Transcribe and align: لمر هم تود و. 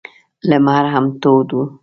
لمر 0.49 0.85
هم 0.93 1.05
تود 1.21 1.47
و. 1.57 1.61